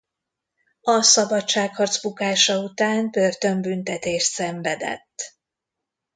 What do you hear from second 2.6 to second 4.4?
után börtönbüntetést